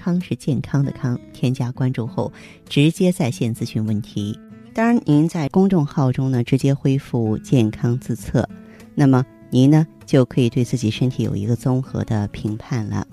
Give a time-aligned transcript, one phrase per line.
[0.00, 1.18] 康是健康的康。
[1.32, 2.32] 添加关注后，
[2.68, 4.38] 直接在线咨询问题。
[4.72, 8.48] 当然，您在公众号中呢，直接恢复健康自测，
[8.94, 13.04] 那么您呢就可以对自己身体有一个综合的评判了。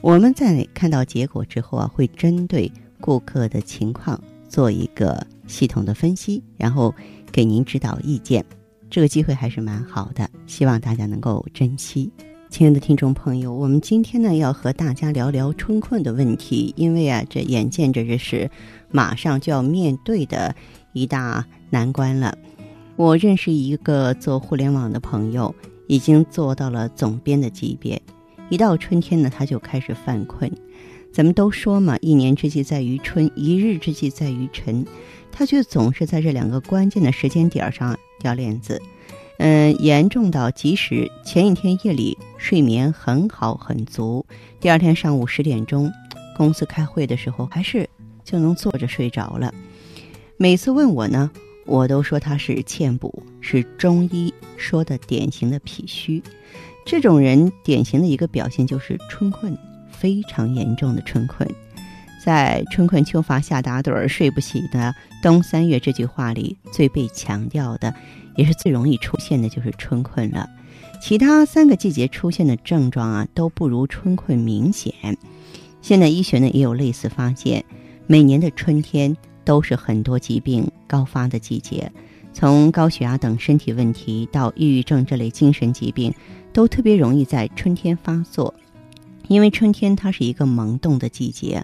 [0.00, 2.70] 我们在看到结果之后啊，会针对
[3.00, 6.94] 顾客的情况做一个系统的分析，然后
[7.32, 8.44] 给您指导意见。
[8.88, 12.12] 这个机会还是蛮好的，希望大家能够珍惜。
[12.52, 18.50] 亲爱的听众朋友，我们今天呢要和大家聊聊春困的问题，因为啊，这眼见着这是
[18.90, 20.54] 马上就要面对的
[20.92, 22.36] 一大难关了。
[22.96, 25.54] 我认识一个做互联网的朋友，
[25.86, 28.00] 已经做到了总编的级别，
[28.50, 30.52] 一到春天呢，他就开始犯困。
[31.10, 34.84] 咱们都说嘛，一年之计在于春，一日之计在于晨，
[35.32, 37.98] 他却总是在这两个关键的时间点上。
[38.20, 38.80] 掉链子，
[39.38, 44.24] 嗯，严重到即使前一天夜里睡眠很好很足，
[44.60, 45.90] 第二天上午十点钟
[46.36, 47.88] 公司开会的时候，还是
[48.22, 49.52] 就能坐着睡着了。
[50.36, 51.30] 每次问我呢，
[51.66, 56.22] 我都说他是欠补，是中医说的典型的脾虚。
[56.84, 59.56] 这种人典型的一个表现就是春困，
[59.90, 61.48] 非常严重的春困。
[62.24, 67.92] 在“春困秋乏夏打盹儿睡不醒的冬三月”这句话里，最被强调的，
[68.36, 70.48] 也是最容易出现的，就是春困了。
[71.00, 74.94] 其他三个季节出现的症状啊，都不如春困明显。
[75.80, 77.64] 现在医学呢也有类似发现，
[78.06, 81.90] 每年的春天都是很多疾病高发的季节，
[82.32, 86.14] 从高血压等身体问题到抑郁症这类精神疾病，
[86.52, 88.54] 都特别容易在春天发作。
[89.26, 91.60] 因为春天它是一个萌动的季节。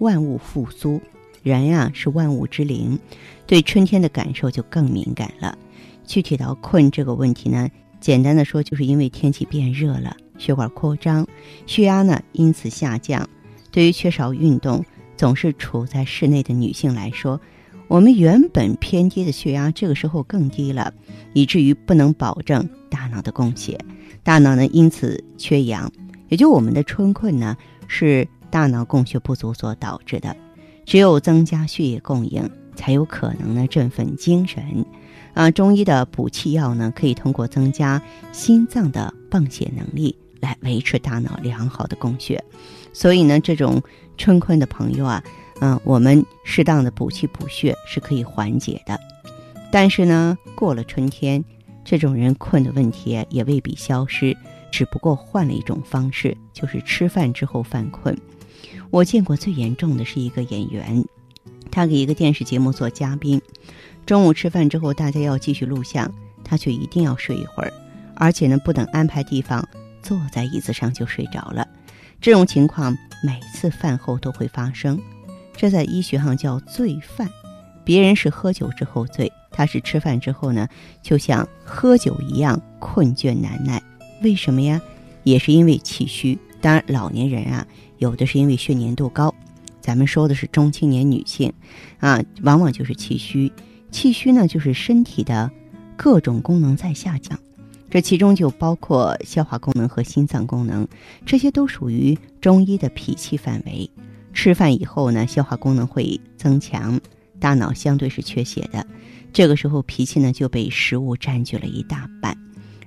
[0.00, 1.00] 万物复苏，
[1.42, 2.98] 人呀是万物之灵，
[3.46, 5.56] 对春天的感受就更敏感了。
[6.04, 7.68] 具体到困这个问题呢，
[8.00, 11.28] 简单的说，就是因为天气变热了，血管扩张，
[11.66, 13.28] 血压呢因此下降。
[13.70, 14.82] 对于缺少运动、
[15.18, 17.38] 总是处在室内的女性来说，
[17.86, 20.94] 我们原本偏低的血压这个时候更低了，
[21.34, 23.78] 以至于不能保证大脑的供血，
[24.22, 25.92] 大脑呢因此缺氧，
[26.30, 27.54] 也就我们的春困呢
[27.86, 28.26] 是。
[28.50, 30.36] 大脑供血不足所导致的，
[30.84, 34.84] 只有增加血液供应，才有可能呢振奋精神。
[35.32, 38.02] 啊，中医的补气药呢，可以通过增加
[38.32, 42.42] 心脏的泵血能力来维持大脑良好的供血。
[42.92, 43.80] 所以呢，这种
[44.18, 45.22] 春困的朋友啊，
[45.60, 48.98] 嗯，我们适当的补气补血是可以缓解的。
[49.70, 51.42] 但是呢，过了春天，
[51.84, 54.36] 这种人困的问题也未必消失，
[54.72, 58.18] 只不过换了一种方式，就是吃饭之后犯困。
[58.90, 61.04] 我见过最严重的是一个演员，
[61.70, 63.40] 他给一个电视节目做嘉宾，
[64.04, 66.12] 中午吃饭之后，大家要继续录像，
[66.44, 67.72] 他却一定要睡一会儿，
[68.14, 69.66] 而且呢，不等安排地方，
[70.02, 71.66] 坐在椅子上就睡着了。
[72.20, 75.00] 这种情况每次饭后都会发生，
[75.56, 77.28] 这在医学上叫醉饭。
[77.84, 80.68] 别人是喝酒之后醉，他是吃饭之后呢，
[81.02, 83.82] 就像喝酒一样困倦难耐。
[84.22, 84.80] 为什么呀？
[85.22, 86.38] 也是因为气虚。
[86.60, 87.66] 当然，老年人啊。
[88.00, 89.32] 有的是因为血粘度高，
[89.80, 91.52] 咱们说的是中青年女性，
[91.98, 93.52] 啊，往往就是气虚。
[93.90, 95.50] 气虚呢，就是身体的
[95.96, 97.38] 各种功能在下降，
[97.90, 100.88] 这其中就包括消化功能和心脏功能，
[101.26, 103.88] 这些都属于中医的脾气范围。
[104.32, 106.98] 吃饭以后呢，消化功能会增强，
[107.38, 108.86] 大脑相对是缺血的，
[109.30, 112.34] 这个时候脾气呢就被食物占据了一大半。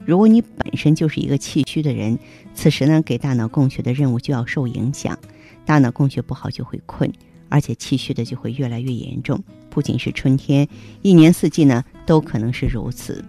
[0.06, 2.19] 如果你本身就是一个气虚的人，
[2.53, 5.17] 此时呢，给大脑供血的任务就要受影响，
[5.66, 7.09] 大脑供血不好就会困，
[7.47, 9.41] 而且气虚的就会越来越严重。
[9.70, 10.67] 不仅是春天，
[11.02, 13.23] 一年四季呢都可能是如此。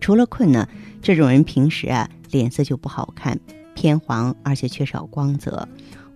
[0.00, 0.68] 除了困呢，
[1.02, 3.38] 这种人平时啊脸色就不好看，
[3.74, 5.68] 偏黄，而且缺少光泽。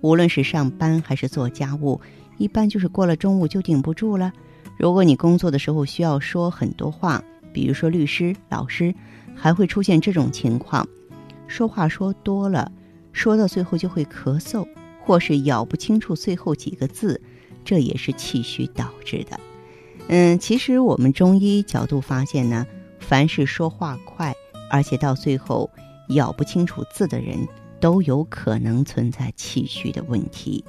[0.02, 2.00] 无论是上班还是做家务，
[2.38, 4.32] 一般就是过了中午就顶不住了。
[4.78, 7.22] 如果你工作的时候需要说很多话，
[7.52, 8.94] 比如说律师、老师。
[9.34, 10.86] 还会出现这种情况，
[11.46, 12.70] 说话说多了，
[13.12, 14.66] 说到最后就会咳嗽，
[15.02, 17.20] 或是咬不清楚最后几个字，
[17.64, 19.40] 这也是气虚导致的。
[20.08, 22.66] 嗯，其实我们中医角度发现呢，
[22.98, 24.34] 凡是说话快，
[24.70, 25.70] 而且到最后
[26.08, 27.46] 咬不清楚字的人，
[27.80, 30.64] 都有可能存在气虚的问题。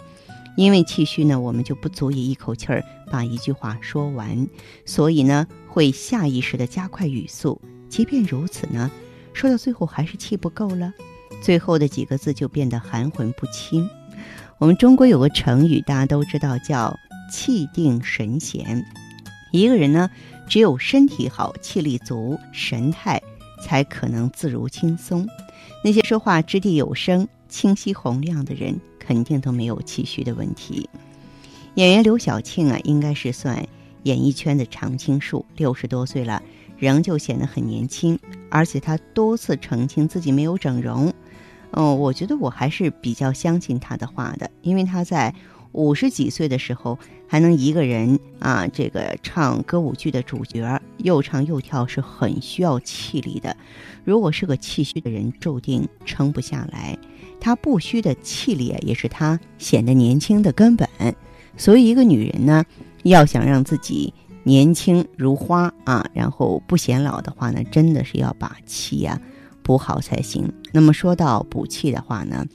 [0.57, 4.47] 因为气虚呢，我们就不足以一口气儿把一句话说完，
[4.85, 7.59] 所以呢，会下意识的加快语速。
[7.91, 8.89] 即便如此呢，
[9.33, 10.93] 说到最后还是气不够了，
[11.43, 13.87] 最后的几个字就变得含混不清。
[14.57, 16.97] 我们中国有个成语，大家都知道，叫
[17.29, 18.85] “气定神闲”。
[19.51, 20.09] 一个人呢，
[20.47, 23.21] 只有身体好、气力足、神态，
[23.61, 25.27] 才可能自如轻松。
[25.83, 30.89] 那些说话掷地有声、清晰洪亮的人，肯定都没有气虚的问题。
[31.75, 33.67] 演员刘晓庆啊，应该是算
[34.03, 36.41] 演艺圈的常青树，六十多岁了，
[36.81, 38.19] 仍旧显得很年轻。
[38.49, 41.13] 而且她多次澄清自己没有整容。
[41.71, 45.33] 嗯，我觉得我还是比较相信她的话的，因为她在。
[45.73, 46.99] 五十几岁的时候
[47.29, 53.55] 还能一个人啊，这个唱歌舞剧的主角，又唱又跳，是很需要气力的。
[54.03, 56.97] 如果是个气虚的人，注定撑不下来。
[57.39, 60.89] 他不虚的气力，也是他显得年轻的根本。
[61.55, 62.65] 所以，一个女人呢，
[63.03, 64.13] 要想让自己
[64.43, 69.19] 年轻如花啊，然后不显老的话呢，真的是要把气呀
[69.61, 70.51] 补好才行。
[70.71, 72.45] 那么说到补气的话呢？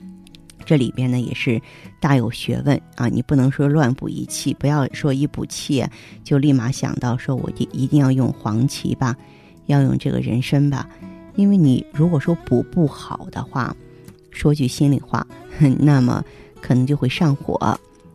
[0.65, 1.61] 这里边呢也是
[2.01, 3.07] 大有学问啊！
[3.07, 5.85] 你不能说乱补一气，不要说一补气
[6.25, 9.15] 就立马想到说我一一定要用黄芪吧，
[9.67, 10.89] 要用这个人参吧，
[11.35, 13.73] 因为你如果说补不好的话，
[14.29, 15.25] 说句心里话，
[15.79, 16.21] 那么
[16.61, 17.57] 可能就会上火，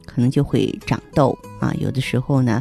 [0.05, 2.61] 可能就会长痘啊，有的时候呢，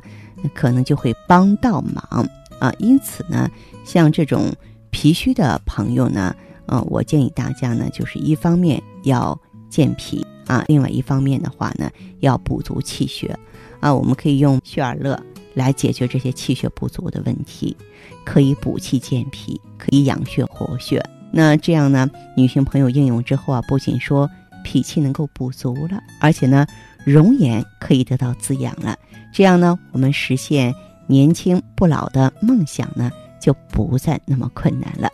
[0.54, 2.28] 可能就会帮到忙
[2.60, 2.72] 啊。
[2.80, 3.50] 因此呢，
[3.86, 4.54] 像这种
[4.90, 6.36] 脾虚的朋友呢，
[6.66, 9.40] 呃，我建议大家呢，就是一方面要。
[9.72, 11.90] 健脾啊，另外一方面的话呢，
[12.20, 13.34] 要补足气血
[13.80, 15.18] 啊，我们可以用血尔乐
[15.54, 17.74] 来解决这些气血不足的问题，
[18.26, 21.02] 可以补气健脾，可以养血活血。
[21.32, 22.06] 那这样呢，
[22.36, 24.30] 女性朋友应用之后啊，不仅说
[24.62, 26.68] 脾气能够补足了，而且呢，
[27.06, 28.98] 容颜可以得到滋养了。
[29.34, 30.74] 这样呢，我们实现
[31.08, 35.10] 年轻不老的梦想呢，就不再那么困难了。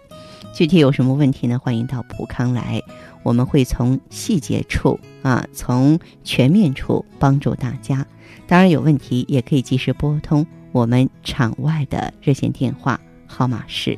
[0.54, 1.60] 具体有什么问题呢？
[1.60, 2.82] 欢迎到普康来，
[3.22, 8.06] 我们会从细节处啊，从全面处帮助大家。
[8.48, 13.98] 当然有问题也可以及时拨通我们场外的热线电话号码是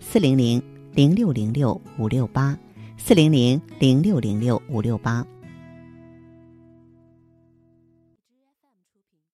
[0.00, 0.60] 四零零
[0.94, 2.58] 零六零六五六八
[2.96, 5.24] 四零零零六零六五六八。